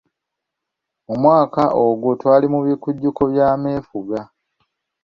[1.05, 4.19] Mu mwaka ogwo twali mu bikujjuko by’amefuga.